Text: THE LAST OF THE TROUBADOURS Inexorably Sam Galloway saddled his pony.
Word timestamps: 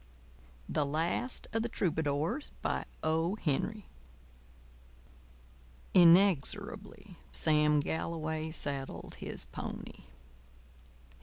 THE 0.67 0.83
LAST 0.83 1.47
OF 1.53 1.61
THE 1.61 1.69
TROUBADOURS 1.69 2.49
Inexorably 5.93 7.17
Sam 7.31 7.79
Galloway 7.81 8.49
saddled 8.49 9.15
his 9.19 9.45
pony. 9.45 10.05